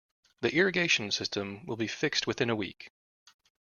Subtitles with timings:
[0.39, 2.89] The irrigation system will be fixed within a week.